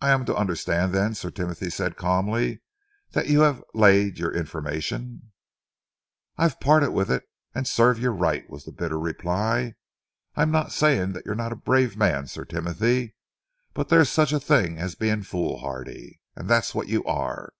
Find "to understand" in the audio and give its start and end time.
0.26-0.92